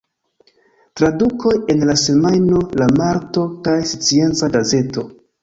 [1.01, 5.07] Tradukoj en "La Semajno", "La Marto" kaj "Scienca Gazeto".